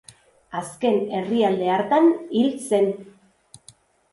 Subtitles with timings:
[0.61, 2.09] Azken herrialde hartan
[2.41, 2.91] hil zen.